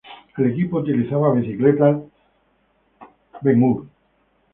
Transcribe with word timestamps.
El 0.35 0.49
equipo 0.49 0.77
utiliza 0.79 1.15
bicicletas 1.31 1.97
Scott. 3.43 3.87